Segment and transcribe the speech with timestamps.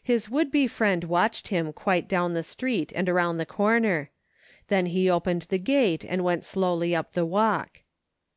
[0.00, 4.10] His would be friend watched him quite down the street and around the corner;
[4.68, 7.80] then he opened the gate and went slowly up the walk.